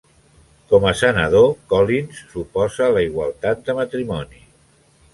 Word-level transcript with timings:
Com 0.71 0.87
a 0.91 0.93
senador, 1.01 1.45
Collins 1.75 2.23
s'oposa 2.33 2.83
a 2.89 2.97
la 2.99 3.07
igualtat 3.11 3.65
de 3.71 3.81
matrimoni. 3.85 4.47